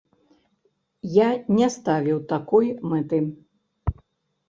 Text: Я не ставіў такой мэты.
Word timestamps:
Я 1.17 1.27
не 1.59 1.69
ставіў 1.77 2.25
такой 2.35 2.65
мэты. 2.91 3.25